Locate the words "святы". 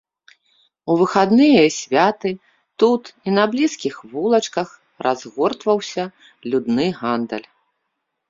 1.79-2.29